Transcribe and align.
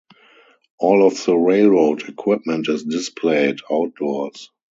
All 0.79 1.05
of 1.05 1.23
the 1.27 1.35
railroad 1.35 2.09
equipment 2.09 2.67
is 2.69 2.83
displayed 2.83 3.59
outdoors. 3.71 4.49